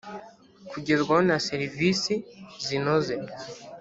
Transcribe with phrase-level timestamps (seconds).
[0.69, 2.13] kugerwaho na serivisi
[2.65, 3.15] zinoze,